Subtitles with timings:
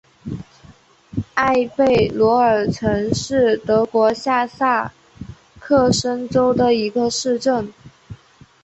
[1.35, 4.91] 埃贝罗尔岑是德国下萨
[5.59, 7.71] 克森州的一个市镇。